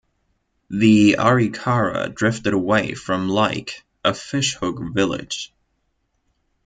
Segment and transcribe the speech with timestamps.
[0.71, 5.53] The Arikara drifted away from Like a Fishhook Village.